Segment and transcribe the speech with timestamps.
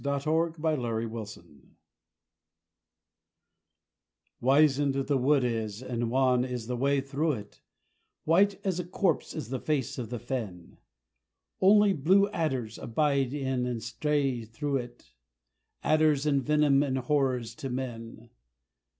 [0.03, 1.45] The Curse of Mother Flood
[4.41, 7.61] Wizened the wood is, and wan is the way through it;
[8.23, 10.79] White as a corpse is the face of the fen;
[11.61, 15.13] Only blue adders abide in and stray through it
[15.83, 18.31] Adders and venom and horrors to men.